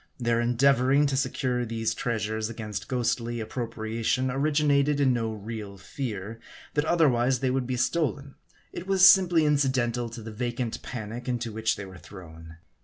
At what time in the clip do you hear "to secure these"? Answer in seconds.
1.09-1.93